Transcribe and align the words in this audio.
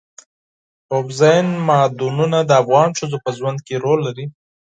اوبزین 0.93 1.47
معدنونه 1.67 2.39
د 2.45 2.51
افغان 2.61 2.89
ښځو 2.99 3.17
په 3.25 3.29
ژوند 3.37 3.59
کې 3.67 3.75
رول 3.83 3.99
لري. 4.07 4.25